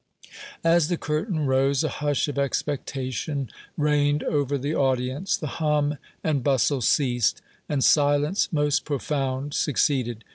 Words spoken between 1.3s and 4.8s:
rose a hush of expectation reigned over the